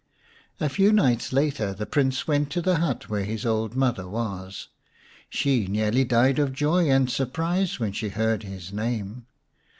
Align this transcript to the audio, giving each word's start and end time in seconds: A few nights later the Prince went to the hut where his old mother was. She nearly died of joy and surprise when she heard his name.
A 0.59 0.67
few 0.67 0.91
nights 0.91 1.31
later 1.31 1.73
the 1.73 1.85
Prince 1.85 2.27
went 2.27 2.49
to 2.53 2.61
the 2.63 2.77
hut 2.77 3.07
where 3.07 3.23
his 3.23 3.45
old 3.45 3.75
mother 3.75 4.07
was. 4.09 4.69
She 5.29 5.67
nearly 5.67 6.05
died 6.05 6.39
of 6.39 6.53
joy 6.53 6.89
and 6.89 7.07
surprise 7.07 7.79
when 7.79 7.91
she 7.91 8.09
heard 8.09 8.41
his 8.41 8.73
name. 8.73 9.27